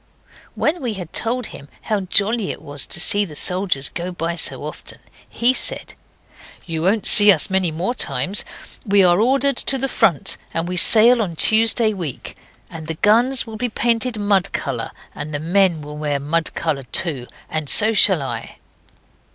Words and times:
When 0.55 0.81
we 0.81 0.93
had 0.95 1.13
told 1.13 1.45
him 1.53 1.69
how 1.83 1.99
jolly 1.99 2.49
it 2.49 2.59
was 2.63 2.87
to 2.87 2.99
see 2.99 3.23
the 3.23 3.35
soldiers 3.35 3.87
go 3.87 4.11
by 4.11 4.35
so 4.35 4.63
often, 4.63 4.97
he 5.29 5.53
said 5.53 5.93
'You 6.65 6.81
won't 6.81 7.05
see 7.05 7.31
us 7.31 7.51
many 7.51 7.69
more 7.69 7.93
times. 7.93 8.43
We're 8.83 9.05
ordered 9.07 9.57
to 9.57 9.77
the 9.77 9.87
front; 9.87 10.39
and 10.55 10.67
we 10.67 10.75
sail 10.75 11.21
on 11.21 11.35
Tuesday 11.35 11.93
week; 11.93 12.35
and 12.67 12.87
the 12.87 12.95
guns 12.95 13.45
will 13.45 13.57
be 13.57 13.69
painted 13.69 14.17
mud 14.19 14.51
colour, 14.53 14.89
and 15.13 15.35
the 15.35 15.39
men 15.39 15.83
will 15.83 15.97
wear 15.97 16.19
mud 16.19 16.55
colour 16.55 16.81
too, 16.91 17.27
and 17.47 17.69
so 17.69 17.93
shall 17.93 18.23
I. 18.23 18.55